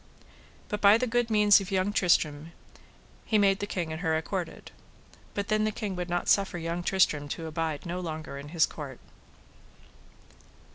But 0.67 0.81
by 0.81 0.97
the 0.97 1.05
good 1.05 1.29
means 1.29 1.61
of 1.61 1.69
young 1.69 1.93
Tristram 1.93 2.53
he 3.23 3.37
made 3.37 3.59
the 3.59 3.67
king 3.67 3.91
and 3.91 4.01
her 4.01 4.17
accorded. 4.17 4.71
But 5.35 5.49
then 5.49 5.63
the 5.63 5.71
king 5.71 5.95
would 5.95 6.09
not 6.09 6.27
suffer 6.27 6.57
young 6.57 6.81
Tristram 6.81 7.27
to 7.27 7.45
abide 7.45 7.85
no 7.85 7.99
longer 7.99 8.39
in 8.39 8.49
his 8.49 8.65
court. 8.65 8.97